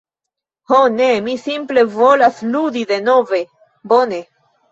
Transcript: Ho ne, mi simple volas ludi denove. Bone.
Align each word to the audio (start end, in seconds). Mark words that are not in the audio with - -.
Ho 0.69 0.77
ne, 0.93 1.09
mi 1.25 1.35
simple 1.41 1.83
volas 1.97 2.41
ludi 2.55 2.83
denove. 2.95 3.45
Bone. 3.95 4.23